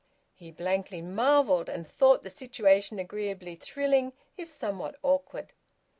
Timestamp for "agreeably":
2.97-3.53